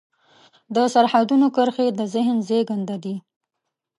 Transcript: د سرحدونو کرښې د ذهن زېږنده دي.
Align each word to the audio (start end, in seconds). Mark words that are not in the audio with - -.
د 0.75 0.77
سرحدونو 0.93 1.47
کرښې 1.55 1.87
د 1.99 2.01
ذهن 2.13 2.37
زېږنده 2.47 2.95
دي. 3.03 3.15